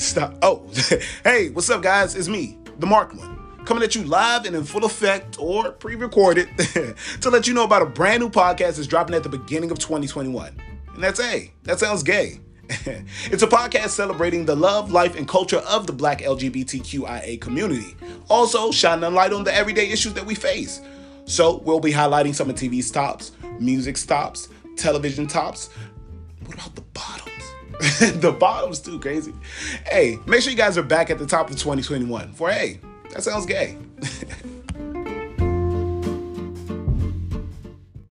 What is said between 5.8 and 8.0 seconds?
recorded to let you know about a